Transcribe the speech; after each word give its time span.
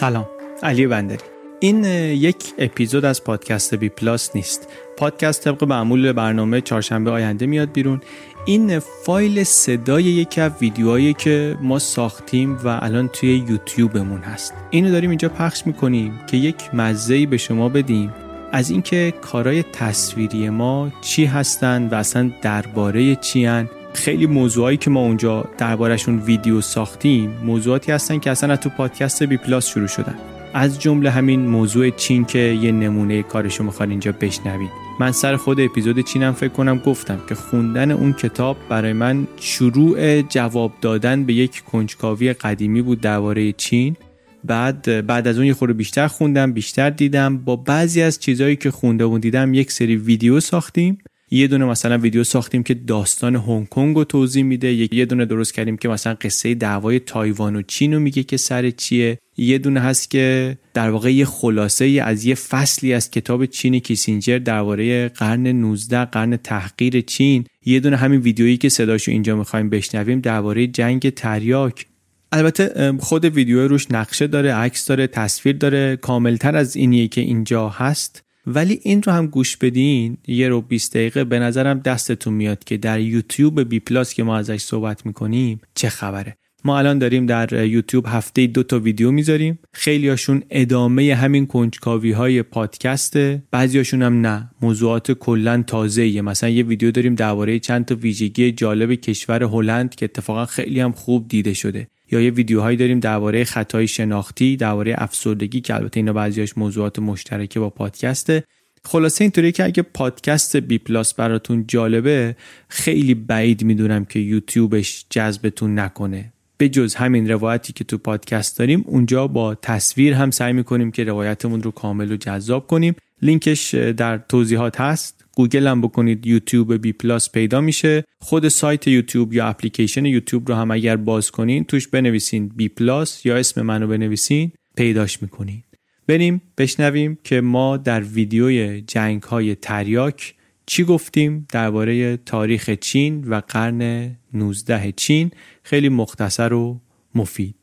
سلام. 0.00 0.26
علی 0.62 0.86
بندری. 0.86 1.24
این 1.60 1.84
یک 1.84 2.36
اپیزود 2.58 3.04
از 3.04 3.24
پادکست 3.24 3.74
بی 3.74 3.88
پلاس 3.88 4.36
نیست. 4.36 4.68
پادکست 4.96 5.44
طبق 5.44 5.64
معمول 5.64 6.12
برنامه 6.12 6.60
چهارشنبه 6.60 7.10
آینده 7.10 7.46
میاد 7.46 7.72
بیرون. 7.72 8.00
این 8.46 8.78
فایل 8.78 9.44
صدای 9.44 10.04
یکی 10.04 10.40
از 10.40 10.52
ویدیوهایی 10.60 11.14
که 11.14 11.56
ما 11.62 11.78
ساختیم 11.78 12.58
و 12.64 12.78
الان 12.82 13.08
توی 13.08 13.44
یوتیوبمون 13.48 14.20
هست. 14.20 14.54
اینو 14.70 14.90
داریم 14.90 15.10
اینجا 15.10 15.28
پخش 15.28 15.66
می‌کنیم 15.66 16.20
که 16.26 16.36
یک 16.36 16.74
مزهی 16.74 17.26
به 17.26 17.36
شما 17.36 17.68
بدیم 17.68 18.12
از 18.52 18.70
اینکه 18.70 19.14
کارهای 19.22 19.62
تصویری 19.62 20.50
ما 20.50 20.92
چی 21.00 21.24
هستن 21.24 21.88
و 21.88 21.94
اصلا 21.94 22.30
درباره 22.42 23.16
چی 23.16 23.44
هن. 23.44 23.68
خیلی 23.98 24.26
موضوعایی 24.26 24.76
که 24.76 24.90
ما 24.90 25.00
اونجا 25.00 25.44
دربارشون 25.58 26.18
ویدیو 26.18 26.60
ساختیم 26.60 27.30
موضوعاتی 27.44 27.92
هستن 27.92 28.18
که 28.18 28.30
اصلا 28.30 28.56
تو 28.56 28.68
پادکست 28.68 29.22
بی 29.22 29.36
پلاس 29.36 29.68
شروع 29.68 29.86
شدن. 29.86 30.14
از 30.54 30.80
جمله 30.80 31.10
همین 31.10 31.40
موضوع 31.40 31.90
چین 31.90 32.24
که 32.24 32.38
یه 32.38 32.72
نمونه 32.72 33.22
کارشو 33.22 33.64
می‌خوان 33.64 33.90
اینجا 33.90 34.12
بشنوید. 34.12 34.70
من 35.00 35.12
سر 35.12 35.36
خود 35.36 35.60
اپیزود 35.60 36.00
چینم 36.00 36.32
فکر 36.32 36.48
کنم 36.48 36.78
گفتم 36.78 37.20
که 37.28 37.34
خوندن 37.34 37.90
اون 37.90 38.12
کتاب 38.12 38.56
برای 38.68 38.92
من 38.92 39.26
شروع 39.40 40.22
جواب 40.22 40.72
دادن 40.80 41.24
به 41.24 41.32
یک 41.32 41.64
کنجکاوی 41.64 42.32
قدیمی 42.32 42.82
بود 42.82 43.00
درباره 43.00 43.52
چین. 43.52 43.96
بعد 44.44 45.06
بعد 45.06 45.28
از 45.28 45.36
اون 45.36 45.46
یه 45.46 45.54
خورده 45.54 45.74
بیشتر 45.74 46.06
خوندم 46.06 46.52
بیشتر 46.52 46.90
دیدم. 46.90 47.38
با 47.38 47.56
بعضی 47.56 48.02
از 48.02 48.18
چیزهایی 48.18 48.56
که 48.56 48.70
خونده 48.70 49.04
و 49.04 49.18
دیدم 49.18 49.54
یک 49.54 49.72
سری 49.72 49.96
ویدیو 49.96 50.40
ساختیم. 50.40 50.98
یه 51.30 51.46
دونه 51.46 51.64
مثلا 51.64 51.98
ویدیو 51.98 52.24
ساختیم 52.24 52.62
که 52.62 52.74
داستان 52.74 53.36
هنگ 53.36 53.68
کنگ 53.68 53.96
رو 53.96 54.04
توضیح 54.04 54.42
میده. 54.42 54.94
یه 54.94 55.04
دونه 55.04 55.24
درست 55.24 55.54
کردیم 55.54 55.76
که 55.76 55.88
مثلا 55.88 56.14
قصه 56.14 56.54
دعوای 56.54 56.98
تایوان 56.98 57.56
و 57.56 57.62
چین 57.62 57.94
رو 57.94 58.00
میگه 58.00 58.22
که 58.22 58.36
سر 58.36 58.70
چیه. 58.70 59.18
یه 59.36 59.58
دونه 59.58 59.80
هست 59.80 60.10
که 60.10 60.58
در 60.74 60.90
واقع 60.90 61.12
یه 61.14 61.24
خلاصه 61.24 62.02
از 62.04 62.24
یه 62.24 62.34
فصلی 62.34 62.92
از 62.92 63.10
کتاب 63.10 63.46
چین 63.46 63.78
کیسینجر 63.78 64.38
درباره 64.38 65.08
قرن 65.08 65.46
19 65.46 66.04
قرن 66.04 66.36
تحقیر 66.36 67.00
چین. 67.00 67.44
یه 67.66 67.80
دونه 67.80 67.96
همین 67.96 68.20
ویدیویی 68.20 68.56
که 68.56 68.68
صداشو 68.68 69.10
اینجا 69.10 69.36
می‌خوایم 69.36 69.70
بشنویم 69.70 70.20
درباره 70.20 70.66
جنگ 70.66 71.10
تریاک. 71.10 71.86
البته 72.32 72.92
خود 73.00 73.24
ویدیو 73.24 73.68
روش 73.68 73.90
نقشه 73.90 74.26
داره 74.26 74.54
عکس 74.54 74.86
داره 74.86 75.06
تصویر 75.06 75.56
داره. 75.56 75.96
کاملتر 75.96 76.56
از 76.56 76.76
اینیه 76.76 77.08
که 77.08 77.20
اینجا 77.20 77.68
هست. 77.68 78.22
ولی 78.46 78.80
این 78.82 79.02
رو 79.02 79.12
هم 79.12 79.26
گوش 79.26 79.56
بدین 79.56 80.18
یه 80.26 80.48
رو 80.48 80.60
20 80.60 80.94
دقیقه 80.94 81.24
به 81.24 81.38
نظرم 81.38 81.78
دستتون 81.78 82.34
میاد 82.34 82.64
که 82.64 82.76
در 82.76 83.00
یوتیوب 83.00 83.60
بی 83.60 83.80
پلاس 83.80 84.14
که 84.14 84.22
ما 84.22 84.36
ازش 84.36 84.60
صحبت 84.60 85.06
می‌کنیم 85.06 85.60
چه 85.74 85.88
خبره. 85.88 86.36
ما 86.64 86.78
الان 86.78 86.98
داریم 86.98 87.26
در 87.26 87.66
یوتیوب 87.66 88.04
هفته 88.08 88.46
دو 88.46 88.62
تا 88.62 88.78
ویدیو 88.78 89.10
می‌ذاریم. 89.10 89.58
خیلی 89.72 90.08
هاشون 90.08 90.42
ادامه 90.50 91.14
همین 91.14 91.46
کنجکاوی 91.46 92.12
های 92.12 92.42
پادکسته 92.42 93.42
بعضی 93.50 93.78
هاشون 93.78 94.02
هم 94.02 94.20
نه 94.20 94.50
موضوعات 94.62 95.12
کلا 95.12 95.64
تازه 95.66 96.20
مثلا 96.20 96.50
یه 96.50 96.62
ویدیو 96.62 96.90
داریم 96.90 97.14
درباره 97.14 97.58
چند 97.58 97.84
تا 97.84 97.94
ویژگی 97.94 98.52
جالب 98.52 98.94
کشور 98.94 99.42
هلند 99.42 99.94
که 99.94 100.04
اتفاقا 100.04 100.46
خیلی 100.46 100.80
هم 100.80 100.92
خوب 100.92 101.28
دیده 101.28 101.54
شده. 101.54 101.88
یا 102.10 102.20
یه 102.20 102.30
ویدیوهایی 102.30 102.76
داریم 102.76 103.00
درباره 103.00 103.44
خطای 103.44 103.88
شناختی 103.88 104.56
درباره 104.56 104.94
افسردگی 104.98 105.60
که 105.60 105.74
البته 105.74 106.00
اینا 106.00 106.12
بعضیاش 106.12 106.58
موضوعات 106.58 106.98
مشترکه 106.98 107.60
با 107.60 107.70
پادکسته. 107.70 108.44
خلاصه 108.84 109.24
اینطوری 109.24 109.52
که 109.52 109.64
اگه 109.64 109.82
پادکست 109.82 110.56
بی 110.56 110.78
پلاس 110.78 111.14
براتون 111.14 111.64
جالبه 111.66 112.36
خیلی 112.68 113.14
بعید 113.14 113.64
می‌دونم 113.64 114.04
که 114.04 114.18
یوتیوبش 114.18 115.04
جذبتون 115.10 115.78
نکنه. 115.78 116.32
به 116.56 116.68
جز 116.68 116.94
همین 116.94 117.30
روایتی 117.30 117.72
که 117.72 117.84
تو 117.84 117.98
پادکست 117.98 118.58
داریم 118.58 118.84
اونجا 118.86 119.26
با 119.26 119.54
تصویر 119.54 120.14
هم 120.14 120.30
سعی 120.30 120.52
می‌کنیم 120.52 120.90
که 120.90 121.04
روایتمون 121.04 121.62
رو 121.62 121.70
کامل 121.70 122.12
و 122.12 122.16
جذاب 122.16 122.66
کنیم. 122.66 122.94
لینکش 123.22 123.74
در 123.74 124.18
توضیحات 124.18 124.80
هست. 124.80 125.17
گوگل 125.38 125.66
هم 125.66 125.80
بکنید 125.80 126.26
یوتیوب 126.26 126.74
بی 126.74 126.92
پلاس 126.92 127.32
پیدا 127.32 127.60
میشه. 127.60 128.04
خود 128.20 128.48
سایت 128.48 128.86
یوتیوب 128.86 129.32
یا 129.32 129.46
اپلیکیشن 129.46 130.06
یوتیوب 130.06 130.48
رو 130.48 130.54
هم 130.54 130.70
اگر 130.70 130.96
باز 130.96 131.30
کنین 131.30 131.64
توش 131.64 131.88
بنویسین 131.88 132.48
بی 132.48 132.68
پلاس 132.68 133.26
یا 133.26 133.36
اسم 133.36 133.62
منو 133.62 133.86
بنویسین 133.86 134.52
پیداش 134.76 135.22
می‌کنین. 135.22 135.62
بریم 136.06 136.42
بشنویم 136.58 137.18
که 137.24 137.40
ما 137.40 137.76
در 137.76 138.00
ویدیوی 138.00 138.80
جنگ 138.80 139.22
های 139.22 139.54
تریاک 139.54 140.34
چی 140.66 140.84
گفتیم 140.84 141.46
درباره 141.52 142.16
تاریخ 142.16 142.70
چین 142.70 143.24
و 143.24 143.40
قرن 143.48 144.10
19 144.34 144.92
چین. 144.92 145.30
خیلی 145.62 145.88
مختصر 145.88 146.52
و 146.52 146.80
مفید. 147.14 147.57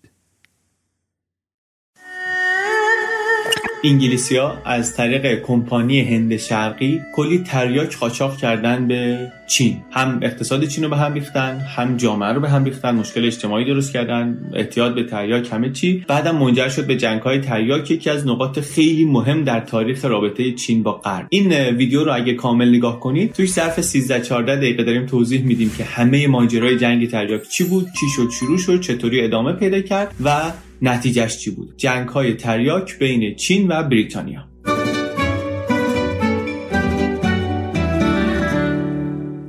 انگلیسیا 3.86 4.58
از 4.66 4.96
طریق 4.96 5.42
کمپانی 5.42 6.02
هند 6.02 6.38
شرقی 6.38 7.02
کلی 7.16 7.38
تریاک 7.38 7.98
قاچاق 7.98 8.38
کردن 8.38 8.88
به 8.88 9.32
چین. 9.48 9.78
هم 9.92 10.20
اقتصاد 10.22 10.66
چین 10.66 10.84
رو 10.84 10.90
به 10.90 10.98
هم 10.98 11.14
ریختن 11.14 11.60
هم 11.60 11.98
جامعه 11.98 12.30
رو 12.30 12.42
به 12.42 12.50
هم 12.50 12.64
ریختن 12.64 12.96
مشکل 12.96 13.26
اجتماعی 13.26 13.66
درست 13.66 13.94
کردن 13.94 14.38
اعتیاد 14.54 14.96
به 14.96 15.04
تریاک 15.04 15.54
همه 15.54 15.72
چی. 15.72 16.06
بعدم 16.08 16.36
منجر 16.36 16.70
شد 16.70 16.88
به 16.88 16.96
جنگ 16.96 17.22
های 17.22 17.40
تریاک 17.40 17.92
یکی 17.92 18.10
از 18.10 18.28
نقاط 18.28 18.60
خیلی 18.60 19.06
مهم 19.06 19.44
در 19.44 19.60
تاریخ 19.60 20.06
رابطه 20.06 20.52
چین 20.52 20.84
با 20.84 20.92
غرب. 20.92 21.28
این 21.30 21.54
ویدیو 21.54 22.04
رو 22.04 22.16
اگه 22.16 22.34
کامل 22.34 22.76
نگاه 22.76 23.00
کنید 23.00 23.34
توش 23.34 23.50
ظرف 23.50 23.82
13 23.82 24.22
14 24.22 24.56
دقیقه 24.56 24.84
داریم 24.84 25.06
توضیح 25.06 25.42
میدیم 25.42 25.72
که 25.78 25.84
همه 25.84 26.28
ماجرای 26.28 26.78
جنگ 26.78 27.10
تریاک 27.10 27.50
چی 27.50 27.64
بود 27.64 27.86
چی 27.86 28.06
شد 28.16 28.30
شروع 28.40 28.58
شد 28.58 28.82
چطوری 28.82 29.22
ادامه 29.22 29.54
پیدا 29.54 29.82
کرد 29.82 30.16
و 30.24 30.52
نتیجهش 30.88 31.38
چی 31.38 31.52
بود؟ 31.52 31.74
جنگ 31.78 32.10
های 32.10 32.34
تریاک 32.34 33.00
بین 33.00 33.36
چین 33.36 33.68
و 33.72 33.84
بریتانیا. 33.84 34.50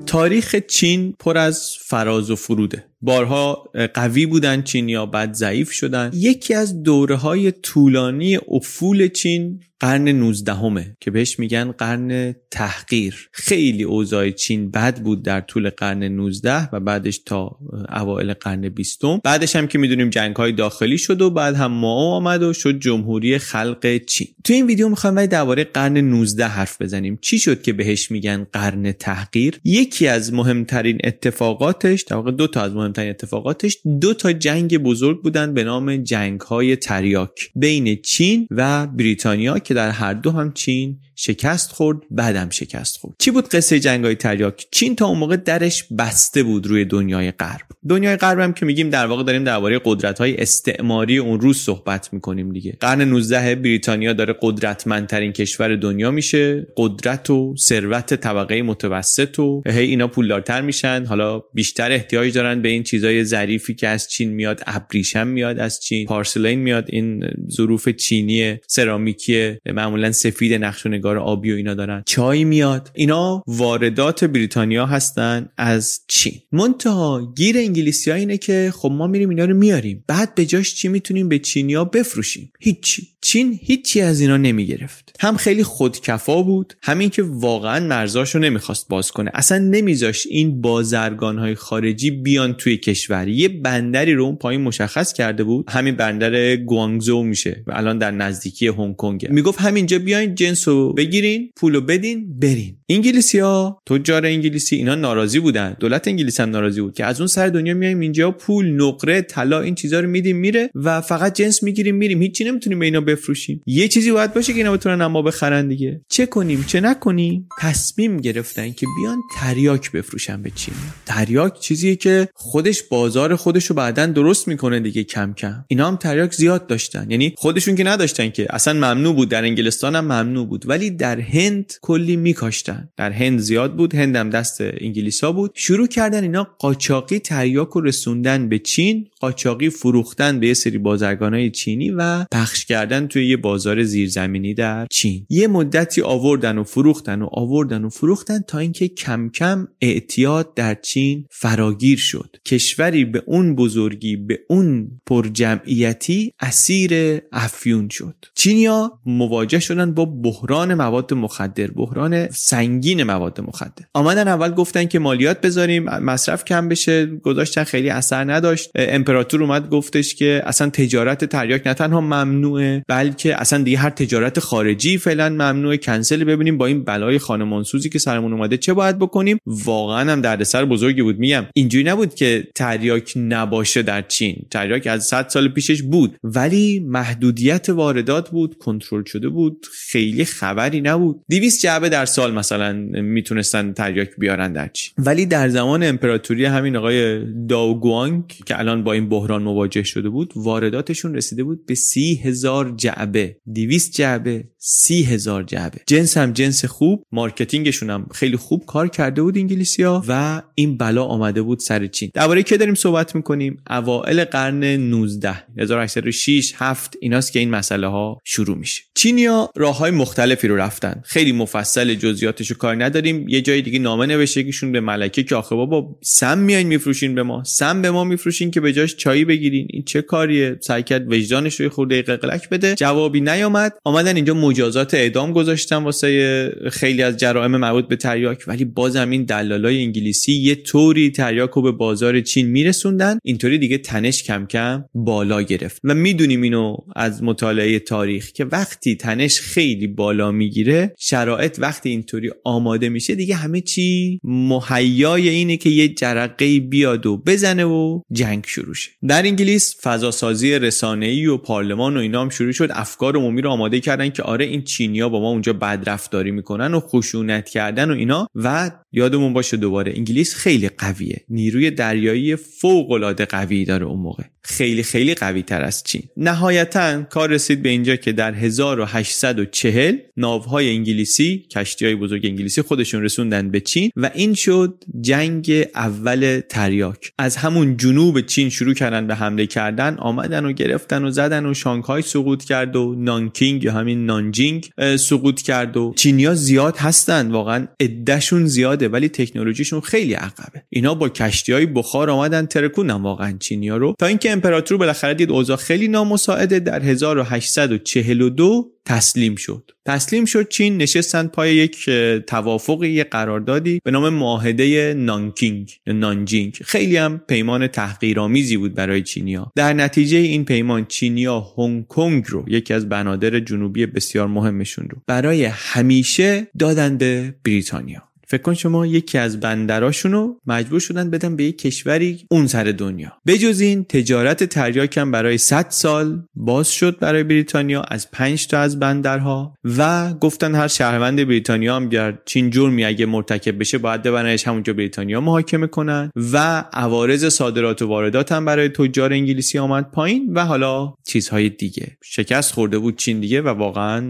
تاریخ 0.07 0.57
چین 0.57 1.15
پر 1.19 1.39
از 1.39 1.77
فراز 1.81 2.31
و 2.31 2.37
فروده. 2.37 2.87
بارها 3.07 3.71
قوی 3.95 4.27
بودن 4.27 4.63
چینیا 4.63 5.07
بعد 5.07 5.35
ضعیف 5.35 5.73
شدن. 5.73 6.11
یکی 6.15 6.55
از 6.55 6.83
دوره 6.83 7.17
های 7.17 7.53
طولانی 7.53 8.39
افول 8.49 9.09
چین 9.09 9.61
قرن 9.81 10.09
19 10.09 10.55
همه 10.55 10.97
که 11.01 11.11
بهش 11.11 11.39
میگن 11.39 11.73
قرن 11.73 12.35
تحقیر. 12.51 13.29
خیلی 13.33 13.83
اوضاع 13.83 14.31
چین 14.31 14.71
بد 14.71 15.01
بود 15.01 15.23
در 15.23 15.41
طول 15.41 15.71
قرن 15.71 16.03
19 16.03 16.69
و 16.73 16.81
بعدش 16.81 17.19
تا 17.19 17.59
اوایل 17.97 18.33
قرن 18.33 18.69
20 18.69 19.01
بعدش 19.25 19.57
هم 19.57 19.67
که 19.67 19.79
می‌دونیم 19.79 20.11
جنگ 20.11 20.37
های 20.37 20.53
داخلی 20.53 20.99
شد 20.99 21.23
و 21.23 21.31
بعد 21.31 21.55
هم 21.55 21.73
ماو 21.73 22.13
آمد 22.13 22.43
و 22.43 22.53
شد 22.53 22.79
جمهوری 22.79 23.39
خلق 23.39 23.97
چین. 24.07 24.29
تو 24.45 24.53
این 24.53 24.67
ویدیو 24.67 24.89
می‌خوام 24.89 25.27
درباره 25.27 25.65
قرن 25.65 25.99
19 25.99 26.47
حرف 26.47 26.83
بزنیم. 26.83 27.19
چی 27.23 27.39
شد 27.39 27.63
که 27.63 27.73
بهش 27.73 28.11
میگن 28.11 28.47
قرن 28.53 28.93
تحقیر؟ 28.93 29.61
یکی 29.65 30.09
از 30.09 30.33
مهمترین 30.33 30.99
اتفاقاتش 31.05 32.03
در 32.03 32.17
واقع 32.17 32.31
دو 32.31 32.47
تا 32.47 32.63
از 32.63 32.73
مهمترین 32.99 33.11
اتفاقاتش 33.11 33.79
دو 34.01 34.15
تا 34.15 34.33
جنگ 34.33 34.79
بزرگ 34.79 35.23
بودن 35.23 35.55
به 35.55 35.65
نام 35.65 35.97
جنگ 35.97 36.41
های 36.41 36.77
تریاک 36.77 37.51
بین 37.55 37.97
چین 38.03 38.49
و 38.51 38.87
بریتانیا 38.87 39.59
که 39.59 39.75
در 39.75 39.91
هر 39.91 40.15
دو 40.15 40.31
هم 40.31 40.53
چین 40.53 40.99
شکست 41.17 41.73
خورد 41.73 41.99
بعدم 42.11 42.51
شکست 42.51 42.97
خورد. 42.97 43.15
چی 43.19 43.31
بود 43.31 43.49
قصه 43.49 43.81
جنگ 43.81 44.05
های 44.05 44.15
تریاک؟ 44.15 44.67
چین 44.71 44.97
تا 44.97 45.07
اون 45.07 45.19
موقع 45.19 45.37
درش 45.37 45.85
بسته 45.99 46.43
بود 46.43 46.67
روی 46.67 46.85
دنیای 46.85 47.31
غرب. 47.31 47.67
دنیای 47.89 48.17
غرب 48.17 48.41
هم 48.41 48.53
که 48.53 48.67
میگیم 48.67 48.91
در 48.91 49.07
واقع 49.07 49.23
داریم 49.23 49.45
درباره 49.45 49.81
قدرت 49.85 50.19
های 50.19 50.37
استعماری 50.37 51.19
اون 51.19 51.41
روز 51.41 51.59
صحبت 51.59 52.13
می‌کنیم 52.13 52.53
دیگه. 52.53 52.77
قرن 52.81 53.03
19 53.03 53.55
بریتانیا 53.55 54.13
داره 54.13 54.35
قدرتمندترین 54.43 55.33
کشور 55.33 55.77
دنیا 55.77 56.11
میشه. 56.11 56.67
قدرت 56.77 57.31
و 57.31 57.55
ثروت 57.59 58.15
طبقه 58.15 58.63
متوسط 58.63 59.39
و 59.39 59.63
هی 59.67 59.85
اینا 59.87 60.09
پولدارتر 60.09 60.61
میشن. 60.61 61.05
حالا 61.05 61.39
بیشتر 61.55 61.93
احتیاج 61.93 62.35
دارن 62.35 62.63
به 62.63 62.69
این 62.69 62.83
چیزای 62.83 63.25
ظریفی 63.25 63.75
که 63.75 63.89
از 63.89 64.09
چین 64.09 64.31
میاد 64.31 64.63
ابریشم 64.67 65.27
میاد 65.27 65.59
از 65.59 65.81
چین. 65.81 66.07
پارسلین 66.07 66.59
میاد 66.59 66.85
این 66.89 67.25
ظروف 67.51 67.89
چینی 67.89 68.57
سرامیکی 68.67 69.55
معمولا 69.67 70.13
سفید 70.13 70.53
نقش 70.53 70.87
نگار 71.07 71.19
آبی 71.19 71.53
و 71.53 71.57
اینا 71.57 71.75
دارن. 71.75 72.03
چای 72.07 72.45
میاد. 72.45 72.91
اینا 72.95 73.43
واردات 73.47 74.25
بریتانیا 74.25 74.87
هستن 74.87 75.49
از 75.57 76.01
چین. 76.09 76.33
منتها 76.53 77.33
گیر 77.37 77.59
انگلیسی 77.59 78.11
ها 78.11 78.17
اینه 78.17 78.39
که 78.39 78.73
خب 78.77 78.91
ما 78.91 79.07
میریم 79.07 79.29
اینا 79.29 79.45
رو 79.45 79.55
میاریم. 79.55 80.05
بعد 80.07 80.35
به 80.35 80.47
جاش 80.47 80.75
چی 80.75 80.89
می‌تونیم؟ 80.89 81.29
به 81.29 81.39
چینیا 81.39 81.85
بفروشیم. 81.85 82.53
هیچی. 82.61 83.09
چین 83.29 83.59
هیچی 83.63 84.01
از 84.01 84.21
اینا 84.21 84.37
نمی‌گرفت. 84.37 85.17
هم 85.21 85.37
خیلی 85.37 85.63
خودکفا 85.63 86.43
بود 86.43 86.75
همین 86.83 87.11
که 87.11 87.23
واقعا 87.27 87.87
مرزاشو 87.87 88.39
نمی‌خواست 88.39 88.89
باز 88.89 89.11
کنه. 89.11 89.31
اصلا 89.35 89.59
نمیذاش 89.59 90.27
این 90.27 90.61
بازرگان 90.61 91.39
های 91.39 91.55
خارجی 91.55 92.11
بیان 92.11 92.53
توی 92.55 92.77
کشور. 92.77 93.29
یه 93.29 93.49
بندری 93.49 94.15
رو 94.15 94.25
اون 94.25 94.37
پایین 94.37 94.61
مشخص 94.61 95.13
کرده 95.13 95.45
بود. 95.45 95.67
همین 95.69 95.97
بندر 95.97 96.57
گوانگزو 96.57 97.23
میشه 97.23 97.65
و 97.67 97.73
الان 97.75 97.99
در 97.99 98.11
نزدیکی 98.11 98.67
هنگ 98.67 98.97
کنگ 98.97 99.27
می‌گفت 99.31 99.61
همینجا 99.61 99.99
بیاین 99.99 100.35
جنس 100.35 100.69
رو 100.69 100.93
بگیرین 100.93 101.51
پولو 101.57 101.81
بدین 101.81 102.39
برین. 102.39 102.77
انگلیسی 102.89 103.39
ها 103.39 103.83
تجار 103.87 104.27
انگلیسی 104.27 104.77
اینا 104.77 104.95
ناراضی 104.95 105.41
بودن. 105.41 105.77
دولت 105.81 106.09
انگلیس 106.09 106.41
هم 106.41 106.51
ناراضی 106.51 106.81
بود 106.81 106.95
که 106.95 107.05
از 107.05 107.21
اون 107.21 107.27
سر 107.27 107.49
دنیا 107.49 107.75
میایم 107.75 108.01
اینجا 108.01 108.31
پول 108.31 108.83
نقره 108.83 109.23
طلا 109.23 109.61
این 109.61 109.75
چیزا 109.75 110.01
رو 110.01 110.09
میدیم 110.09 110.37
میره 110.37 110.71
و 110.75 111.01
فقط 111.01 111.35
جنس 111.35 111.63
می‌گیریم 111.63 111.95
میریم. 111.95 112.23
هیچی 112.23 112.45
نمی‌تونیم 112.45 112.79
به 112.79 112.85
اینا 112.85 113.01
بفروشیم. 113.17 113.63
یه 113.67 113.89
چیزی 113.89 114.13
باید 114.13 114.35
باشه 114.35 114.53
که 114.53 114.59
اینا 114.59 114.73
بتونن 114.73 115.01
اما 115.01 115.23
بخرن 115.23 115.69
دیگه. 115.69 116.01
چه 116.09 116.27
کنیم 116.27 116.65
چه 116.67 116.81
نکنیم؟ 116.81 117.49
تصمیم 117.61 118.17
گرفتن 118.17 118.73
که 118.73 118.87
بیان 119.01 119.19
تریاک 119.37 119.93
بفروشن 119.93 120.43
به 120.43 120.51
چین. 120.55 120.75
تریاک 121.07 121.61
چیزیه 121.61 121.97
که 121.97 122.29
خودش 122.35 122.83
بازار 122.83 123.37
خودش 123.37 123.67
رو 123.67 123.77
بعدا 123.77 124.07
درست 124.07 124.49
می‌کنه 124.49 124.81
دیگه 124.81 125.05
کم 125.05 125.33
کم. 125.33 125.65
اینا 125.69 125.89
هم 125.89 125.97
تریاک 125.97 126.33
زیاد 126.33 126.67
داشتن. 126.67 127.07
یعنی 127.11 127.35
خودشون 127.37 127.75
که 127.75 127.85
نداشتن 127.85 128.31
که. 128.31 128.47
اصلا 128.51 128.73
ممنوع 128.73 129.15
بود 129.15 129.29
در 129.29 129.45
انگلستان 129.45 129.97
هم 129.97 130.05
ممنوع 130.05 130.47
بود. 130.47 130.69
ولی 130.69 130.91
در 130.91 131.21
هند 131.21 131.73
کلی 131.83 132.17
میکاشتن. 132.17 132.89
در 132.97 133.11
هند 133.11 133.39
زیاد 133.39 133.77
بود 133.77 133.95
هند 133.95 134.17
هم 134.17 134.31
دست 134.31 134.61
انگلیسا 134.61 135.33
بود. 135.33 135.51
شروع 135.55 135.87
کردن 135.87 136.23
اینا 136.23 136.49
قاچاقی 136.59 137.19
تریاک 137.19 137.69
رو 137.69 137.81
رسوندن 137.81 138.49
به 138.49 138.59
چین 138.59 139.09
قاچاقی 139.21 139.71
فروختن 139.71 140.41
به 140.41 140.47
یه 140.47 140.55
سری 140.55 140.79
بازرگانای 140.79 141.51
چینی 141.51 141.91
و 141.91 142.25
پخش 142.25 142.65
کردن 142.65 142.96
توی 143.01 143.29
یه 143.29 143.37
بازار 143.37 143.83
زیرزمینی 143.83 144.55
در 144.55 144.87
چین. 144.91 145.27
یه 145.31 145.49
مدتی 145.49 146.03
آوردن 146.03 146.59
و 146.59 146.65
فروختن 146.65 147.23
و 147.23 147.29
آوردن 147.33 147.85
و 147.85 147.89
فروختن 147.89 148.41
تا 148.41 148.59
اینکه 148.59 148.89
کم 148.89 149.29
کم 149.29 149.69
اعتیاد 149.81 150.55
در 150.55 150.75
چین 150.75 151.27
فراگیر 151.31 151.99
شد. 151.99 152.37
کشوری 152.47 153.05
به 153.05 153.23
اون 153.27 153.55
بزرگی 153.55 154.17
به 154.17 154.39
اون 154.49 155.01
پرجمعیتی 155.07 156.33
اسیر 156.41 157.21
افیون 157.33 157.89
شد. 157.89 158.15
چینیا 158.35 158.93
مواجه 159.07 159.59
شدن 159.59 159.95
با 159.95 160.05
بحران 160.05 160.75
مواد 160.75 161.15
مخدر 161.15 161.67
بحران 161.67 162.31
سنگین 162.31 163.03
مواد 163.03 163.41
مخدر. 163.41 163.85
آمدن 163.95 164.29
اول 164.29 164.55
گفتن 164.55 164.85
که 164.85 164.99
مالیات 164.99 165.41
بذاریم 165.41 165.85
مصرف 165.85 166.45
کم 166.45 166.69
بشه. 166.69 167.07
گذاشتن 167.07 167.65
خیلی 167.65 167.91
اثر 167.91 168.33
نداشت. 168.33 168.71
امپراتور 168.75 169.43
اومد 169.43 169.71
گفتش 169.71 170.15
که 170.15 170.43
اصلا 170.45 170.71
تجارت 170.71 171.25
تریاک 171.25 171.67
نه 171.67 171.75
تنها 171.75 172.01
ممنوعه 172.01 172.85
بلکه 172.89 173.41
اصلا 173.41 173.63
دیگه 173.63 173.79
هر 173.79 173.91
تجارت 173.91 174.41
خارجی 174.41 174.99
فعلا 174.99 175.29
ممنوعه. 175.29 175.77
کنسل 175.77 176.25
ببینیم 176.25 176.59
با 176.59 176.67
این 176.67 176.85
بلای 176.85 177.19
خانمانسوزی 177.19 177.89
که 177.89 177.99
سرمون 177.99 178.33
اومده 178.33 178.57
چه 178.57 178.73
باید 178.75 178.99
بکنیم. 178.99 179.39
واقعا 179.47 180.13
هم 180.13 180.21
دردسر 180.21 180.65
بزرگی 180.65 181.03
بود. 181.03 181.19
میگم 181.19 181.47
اینجوری 181.55 181.85
نبود 181.85 182.15
که 182.15 182.49
تریاک 182.55 183.13
نباشه 183.17 183.83
در 183.83 184.03
چین. 184.03 184.37
تریاک 184.51 184.87
از 184.87 185.05
100 185.07 185.29
سال 185.29 185.49
پیشش 185.49 185.83
بود. 185.83 186.17
ولی 186.25 186.81
محدودیت 186.81 187.69
واردات 187.69 188.31
بود 188.31 188.59
کنترل 188.59 189.05
شده 189.05 189.29
بود. 189.29 189.67
خیلی 189.73 190.25
خبری 190.25 190.81
نبود. 190.81 191.21
200 191.31 191.63
جعبه 191.63 191.89
در 191.89 192.07
سال 192.07 192.35
مثلا 192.35 192.73
می‌تونستن 193.03 193.73
تریاک 193.73 194.11
بیارن 194.19 194.53
در 194.53 194.69
چین. 194.69 194.93
ولی 194.99 195.27
در 195.27 195.49
زمان 195.49 195.83
امپراتوری 195.83 196.45
همین 196.45 196.77
آقای 196.77 197.25
داوگوانگ 197.49 198.25
که 198.47 198.59
الان 198.59 198.85
با 198.85 198.93
این 198.93 199.09
بحران 199.09 199.43
مواجه 199.43 199.83
شده 199.83 200.09
بود 200.09 200.33
وارداتشون 200.37 201.15
رسیده 201.15 201.45
بود 201.45 201.67
به 201.67 201.75
سی 201.75 202.21
هزار 202.25 202.76
جعبه. 202.77 203.37
200 203.55 203.97
جعبه 203.97 204.45
سی 204.59 205.03
هزار 205.03 205.43
جعبه. 205.43 205.79
جنس 205.87 206.17
هم 206.17 206.33
جنس 206.33 206.65
خوب. 206.65 207.03
marketing 207.13 207.67
شون 207.67 207.91
هم 207.91 208.07
خیلی 208.15 208.37
خوب 208.37 208.65
کار 208.67 208.89
کرده 208.89 209.23
بود 209.23 209.39
انگلیسیا 209.39 210.05
و 210.09 210.43
این 210.55 210.77
بلا 210.77 211.05
آمده 211.05 211.43
بود 211.43 211.59
سر 211.59 211.87
چین. 211.87 212.11
درباره 212.15 212.43
کی 212.43 212.57
داریم 212.57 212.75
صحبت 212.75 213.15
می‌کنیم؟ 213.15 213.63
اوائل 213.71 214.25
قرن 214.25 214.65
19 214.65 215.35
1806 215.59 216.53
7 216.57 216.97
ایناست 217.01 217.33
که 217.33 217.39
این 217.39 217.51
مسئله 217.51 217.87
ها 217.87 218.21
شروع 218.25 218.57
میشه. 218.57 218.83
چینیا 218.95 219.51
راه 219.57 219.79
های 219.79 219.91
مختلفی 219.91 220.49
رو 220.49 220.57
رفتن. 220.57 221.03
خیلی 221.05 221.33
مفصل 221.33 221.95
جزئیاتش 221.95 222.51
رو 222.51 222.57
کار 222.57 222.85
نداریم. 222.85 223.29
یه 223.29 223.43
جای 223.43 223.63
دیگه 223.63 223.79
نامه 223.79 224.07
نوشته 224.07 224.45
کهشون 224.45 224.73
به 224.73 224.81
ملکه 224.81 225.23
که 225.23 225.37
آخه 225.37 225.55
بابا 225.55 225.99
سم 226.03 226.39
میاین 226.39 226.67
میفروشین 226.67 227.15
به 227.15 227.23
ما. 227.23 227.45
سم 227.45 227.83
به 227.83 227.91
ما 227.91 228.05
میفروشین 228.05 228.51
که 228.51 228.61
به 228.61 228.73
جاش 228.73 228.97
چایی 228.97 229.25
بگیرین. 229.25 229.67
این 229.71 229.83
چه 229.83 230.03
کاریه؟ 230.03 230.59
سعی 230.61 230.83
کرد 230.83 231.13
وجدانش 231.13 231.61
رو 231.61 231.69
خورده 231.69 232.03
قلقلک 232.03 232.49
بده. 232.49 232.66
جوابی 232.75 233.21
نیامد. 233.21 233.73
آمدن 233.85 234.17
اینجا 234.17 234.35
مجازات 234.35 234.95
اعدام 234.95 235.33
گذاشتن 235.33 235.77
واسه 235.77 236.53
خیلی 236.73 237.03
از 237.03 237.17
جرائم 237.17 237.57
مربوط 237.57 237.89
به 237.89 237.97
تریاک. 237.97 238.45
ولی 238.47 238.65
بازم 238.65 239.11
این 239.11 239.25
دلالای 239.25 239.83
انگلیسی 239.83 240.33
یه 240.33 240.55
طوری 240.55 241.11
تریاک 241.11 241.51
رو 241.51 241.63
به 241.63 241.73
بازار 241.73 242.21
چین 242.21 242.47
میرسوندن. 242.47 243.19
اینطوری 243.25 243.59
دیگه 243.59 243.79
تنش 243.79 244.23
کم 244.23 244.47
کم 244.47 244.85
بالا 244.95 245.43
گرفت. 245.43 245.81
و 245.85 245.95
می‌دونیم 245.95 246.43
اینو 246.43 246.77
از 246.97 247.23
مطالعه 247.23 247.79
تاریخ 247.79 248.33
که 248.33 248.45
وقتی 248.45 248.95
تنش 248.95 249.41
خیلی 249.41 249.87
بالا 249.87 250.33
می‌گیره 250.33 250.95
شرایط 250.99 251.57
وقتی 251.59 251.89
اینطوری 251.89 252.31
آماده 252.45 252.89
میشه 252.89 253.15
دیگه 253.15 253.35
همه 253.35 253.61
چی 253.61 254.21
مهیای 254.25 255.29
اینه 255.29 255.57
که 255.57 255.71
یه 255.71 255.89
جرقه 255.89 256.61
بیاد 256.61 257.07
و 257.07 257.17
بزنه 257.17 257.65
و 257.65 258.01
جنگ 258.13 258.45
شروع 258.47 258.75
شه. 258.75 258.91
در 259.09 259.23
انگلیس 259.23 259.77
فضاسازی 259.83 260.59
رسانه‌ای 260.59 261.27
و 261.27 261.37
پارلمان 261.37 261.97
و 261.97 262.01
اینا 262.01 262.23
هم 262.23 262.29
شروع 262.29 262.53
شد 262.57 262.69
افکار 262.71 263.17
عمومی 263.17 263.43
رو 263.43 263.51
آماده 263.51 263.81
کردن 263.81 264.11
که 264.11 264.23
آره 264.23 264.45
این 264.45 264.63
چینیا 264.63 265.09
با 265.09 265.21
ما 265.21 265.29
اونجا 265.29 265.53
بدرفتاری 265.53 266.31
می‌کنن 266.31 266.75
و 266.75 266.81
خشونت 266.81 267.49
کردن 267.49 267.91
و 267.91 267.95
اینا 267.95 268.29
و 268.35 268.71
یادمون 268.97 269.33
باشه 269.33 269.57
دوباره 269.57 269.93
انگلیس 269.97 270.35
خیلی 270.35 270.69
قویه. 270.69 271.25
نیروی 271.29 271.71
دریایی 271.71 272.37
فوق 272.37 272.91
العاده 272.91 273.25
قوی 273.25 273.65
داره 273.65 273.87
اون 273.87 274.01
موقع. 274.01 274.25
خیلی 274.43 274.83
خیلی 274.83 275.15
قوی 275.15 275.43
تر 275.43 275.63
از 275.63 275.85
چین. 275.85 276.03
نهایتا 276.17 277.03
کار 277.03 277.31
رسید 277.31 277.63
به 277.63 277.69
اینجا 277.69 277.97
که 277.97 278.13
در 278.13 278.35
1840 278.35 279.97
ناوهای 280.17 280.71
انگلیسی 280.71 281.47
کشتی 281.51 281.85
های 281.85 281.95
بزرگ 281.95 282.27
انگلیسی 282.27 282.63
خودشون 282.63 283.03
رسوندن 283.03 283.51
به 283.51 283.61
چین 283.61 283.91
و 283.97 284.11
این 284.15 284.35
شد 284.35 284.85
جنگ 285.01 285.67
اول 285.75 286.41
تریاک. 286.49 287.13
از 287.19 287.37
همون 287.37 287.77
جنوب 287.77 288.21
چین 288.21 288.51
شروع 288.51 288.75
کردن 288.75 289.07
به 289.07 289.15
حمله 289.15 289.47
کردن 289.47 289.95
آمدن 289.99 290.45
و 290.45 290.53
گرفتن 290.53 291.05
و 291.05 291.11
زدن 291.11 291.47
و 291.47 291.55
شانگهای 291.55 292.03
سقوط 292.03 292.45
کرد 292.45 292.77
و 292.77 292.95
نانکینگ 292.99 293.65
یا 293.65 293.73
همین 293.73 294.07
نانجینگ 294.07 294.71
سقوط 294.99 295.43
کرد 295.43 295.77
و 295.77 295.95
چینیا 295.97 296.35
زیاد 296.35 296.77
هستن. 296.77 297.31
واقعا 297.31 297.67
عدهشون 297.81 298.47
زیاده. 298.47 298.86
زیاده 298.87 298.93
ولی 298.93 299.09
تکنولوژیشون 299.09 299.81
خیلی 299.81 300.15
عقبه. 300.15 300.63
اینا 300.71 300.95
با 300.95 301.09
کشتی 301.09 301.53
های 301.53 301.67
بخار 301.67 302.11
آمدن 302.11 302.47
ترکوندن 302.47 303.03
واقعا 303.03 303.37
چینیا 303.41 303.77
رو. 303.77 303.95
تا 303.99 304.07
اینکه 304.07 304.33
امپراتور 304.33 304.79
بالاخره 304.79 305.15
دید 305.15 305.31
اوضاع 305.31 305.57
خیلی 305.57 305.89
نامساعده 305.89 306.61
در 306.61 306.83
1842 306.83 308.73
تسلیم 308.85 309.37
شد. 309.37 309.71
تسلیم 309.87 310.25
شد 310.25 310.49
چین 310.49 310.77
نشستن 310.77 311.27
پای 311.27 311.55
یک 311.55 311.91
توافق 312.27 312.85
یک 312.85 313.11
قراردادی 313.11 313.81
به 313.85 313.91
نام 313.91 314.09
معاهده 314.09 314.95
نانکینگ 314.95 315.73
نانجینگ. 315.87 316.59
خیلی 316.65 316.97
هم 316.97 317.21
پیمان 317.29 317.67
تحقیرآمیزی 317.67 318.57
بود 318.57 318.75
برای 318.75 319.03
چینیا. 319.03 319.53
در 319.57 319.73
نتیجه 319.73 320.19
این 320.19 320.45
پیمان 320.45 320.87
چینیا 320.87 321.41
هنگ 321.57 321.87
کنگ 321.87 322.25
رو 322.29 322.45
یکی 322.49 322.75
از 322.75 322.89
بنادر 322.89 323.41
جنوبی 323.41 323.87
بسیار 323.87 324.27
مهمشون 324.27 324.89
رو 324.91 324.99
برای 325.07 325.45
همیشه 325.45 326.47
دادن 326.59 326.99
به 326.99 327.35
بریتانیا. 327.45 328.06
فکر 328.29 328.43
کن 328.43 328.55
شما 328.55 328.87
یکی 328.87 329.19
از 329.19 329.41
بندراشون 329.41 330.13
رو 330.13 330.41
مجبور 330.47 330.81
شدن 330.81 331.11
بدن 331.11 331.37
به 331.37 331.45
یک 331.45 331.59
کشوری 331.59 332.27
اون 332.31 332.47
سر 332.47 332.65
دنیا. 332.65 333.13
بجز 333.27 333.61
این 333.61 333.85
تجارت 333.85 334.45
تریاک 334.45 334.99
هم 334.99 335.11
برای 335.11 335.39
100 335.39 335.67
سال 335.69 336.23
باز 336.35 336.71
شد 336.71 336.99
برای 336.99 337.23
بریتانیا 337.25 337.83
از 337.83 338.11
5 338.11 338.47
تا 338.47 338.59
از 338.59 338.79
بندرها 338.79 339.55
و 339.65 340.15
گفتن 340.15 340.55
هر 340.55 340.69
شهروند 340.69 341.25
بریتانیا 341.25 341.77
هم 341.77 341.89
گر 341.89 342.19
چین 342.25 342.51
جرمی 342.51 342.85
اگه 342.85 343.07
مرتکب 343.07 343.59
بشه 343.59 343.79
باید 343.79 344.03
ببرنش 344.03 344.49
همونجا 344.49 344.73
بریتانیا 344.73 345.21
محاکمه 345.21 345.67
کنن 345.67 346.11
و 346.33 346.65
عوارض 346.73 347.27
صادرات 347.27 347.83
و 347.83 347.87
واردات 347.87 348.33
هم 348.33 348.45
برای 348.45 348.69
تجار 348.69 349.13
انگلیسی 349.13 349.59
آمد 349.59 349.91
پایین 349.91 350.33
و 350.35 350.45
حالا 350.45 350.95
چیزهای 351.07 351.49
دیگه. 351.49 351.97
شکست 352.05 352.53
خورده 352.53 352.79
بود 352.79 352.97
چین 352.97 353.21
دیگه 353.21 353.43
و 353.43 353.49
واقعا 353.49 354.01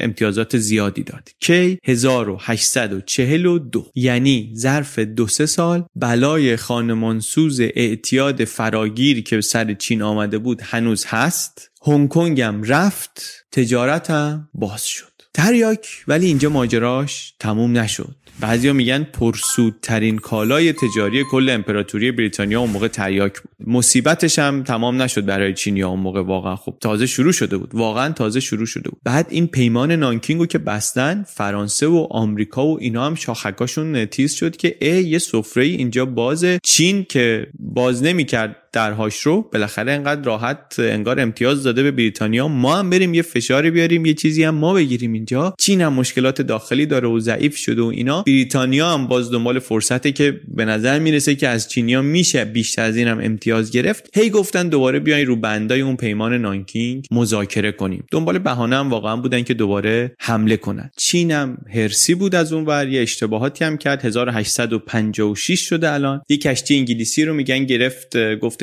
امتیازات 0.00 0.56
زیادی 0.56 1.02
داد. 1.02 1.30
کی؟ 1.40 1.78
1840 1.84 3.55
دو. 3.58 3.86
یعنی 3.94 4.52
ظرف 4.56 4.98
دو 4.98 5.26
سه 5.26 5.46
سال 5.46 5.84
بلای 5.94 6.56
خانمانسوز 6.56 7.60
اعتیاد 7.60 8.44
فراگیر 8.44 9.22
که 9.22 9.40
سر 9.40 9.74
چین 9.74 10.02
آمده 10.02 10.38
بود 10.38 10.60
هنوز 10.62 11.04
هست 11.06 11.70
هنگ 11.86 12.08
کنگ 12.08 12.40
هم 12.40 12.62
رفت 12.62 13.22
تجارتم 13.52 14.48
باز 14.54 14.86
شد. 14.86 15.12
تریاک 15.34 15.88
ولی 16.08 16.26
اینجا 16.26 16.48
ماجراش 16.48 17.34
تموم 17.40 17.78
نشد. 17.78 18.16
بعضیا 18.40 18.72
میگن 18.72 19.04
پرسودترین 19.04 20.18
کالای 20.18 20.72
تجاری 20.72 21.24
کل 21.30 21.50
امپراتوری 21.50 22.12
بریتانیا 22.12 22.60
اون 22.60 22.70
موقع 22.70 22.88
تریاک 22.88 23.40
بود. 23.40 23.50
مصیبتش 23.66 24.38
هم 24.38 24.62
تمام 24.62 25.02
نشد 25.02 25.24
برای 25.24 25.54
چینیا 25.54 25.88
اون 25.88 26.00
موقع 26.00 26.20
واقعا. 26.20 26.56
خب 26.56 26.74
تازه 26.80 27.06
شروع 27.06 27.32
شده 27.32 27.56
بود. 27.56 27.74
واقعا 27.74 28.12
تازه 28.12 28.40
شروع 28.40 28.66
شده 28.66 28.90
بود. 28.90 29.00
بعد 29.04 29.26
این 29.30 29.46
پیمان 29.46 29.92
نانکینگ 29.92 30.40
رو 30.40 30.46
که 30.46 30.58
بستن 30.58 31.22
فرانسه 31.22 31.86
و 31.86 32.06
آمریکا 32.10 32.66
و 32.66 32.78
اینا 32.80 33.06
هم 33.06 33.14
شاخکاشون 33.14 34.04
تیز 34.04 34.34
شد 34.34 34.56
که 34.56 34.76
ای 34.80 35.02
یه 35.04 35.18
سفره 35.18 35.64
اینجا 35.64 36.04
بازه 36.04 36.58
چین 36.62 37.04
که 37.04 37.46
باز 37.58 38.02
نمی‌کرد 38.02 38.56
درهاش 38.76 39.20
رو 39.20 39.42
بالاخره 39.52 39.92
انقدر 39.92 40.22
راحت 40.22 40.74
انگار 40.78 41.20
امتیاز 41.20 41.62
داده 41.62 41.82
به 41.82 41.90
بریتانیا. 41.90 42.48
ما 42.48 42.76
هم 42.76 42.90
بریم 42.90 43.14
یه 43.14 43.22
فشاری 43.22 43.70
بیاریم 43.70 44.06
یه 44.06 44.14
چیزی 44.14 44.44
هم 44.44 44.54
ما 44.54 44.74
بگیریم 44.74 45.12
اینجا. 45.12 45.54
چین 45.58 45.80
هم 45.80 45.92
مشکلات 45.92 46.42
داخلی 46.42 46.86
داره 46.86 47.08
و 47.08 47.20
ضعیف 47.20 47.56
شده 47.56 47.82
و 47.82 47.84
اینا. 47.84 48.22
بریتانیا 48.22 48.90
هم 48.90 49.06
باز 49.06 49.30
دنبال 49.30 49.58
فرصته 49.58 50.12
که 50.12 50.40
به 50.48 50.64
نظر 50.64 50.98
می‌رسه 50.98 51.34
که 51.34 51.48
از 51.48 51.68
چینیا 51.68 52.02
میشه 52.02 52.44
بیشتر 52.44 52.82
از 52.82 52.96
این 52.96 53.08
هم 53.08 53.20
امتیاز 53.20 53.70
گرفت. 53.70 54.18
هی 54.18 54.30
گفتن 54.30 54.68
دوباره 54.68 54.98
بیاین 54.98 55.26
رو 55.26 55.36
بندای 55.36 55.80
اون 55.80 55.96
پیمان 55.96 56.34
نانکینگ 56.34 57.06
مذاکره 57.10 57.72
کنیم. 57.72 58.04
دنبال 58.10 58.38
بهانه 58.38 58.76
هم 58.76 58.90
واقعا 58.90 59.16
بودن 59.16 59.42
که 59.42 59.54
دوباره 59.54 60.14
حمله 60.18 60.56
کنن. 60.56 60.90
چین 60.96 61.30
هم 61.30 61.58
هرسی 61.74 62.14
بود 62.14 62.34
از 62.34 62.52
اون 62.52 62.64
ور 62.64 62.88
یه 62.88 63.02
اشتباهاتی 63.02 63.64
هم 63.64 63.78
کرد. 63.78 64.04
1856 64.04 65.60
شده 65.60 65.92
الان. 65.92 66.22
یه 66.28 66.36
کشتی 66.36 66.76
انگلیسی 66.76 67.24
رو 67.24 67.34
میگن 67.34 67.64
گرفت 67.64 68.16